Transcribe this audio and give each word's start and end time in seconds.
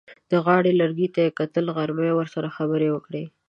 د 0.31 0.33
غاړې 0.45 0.71
لرګي 0.81 1.07
ته 1.13 1.19
یې 1.25 1.31
کتل: 1.39 1.65
غرمه 1.75 2.03
مې 2.07 2.13
ورسره 2.17 2.53
خبرې 2.57 2.87
وکړې. 2.91 3.23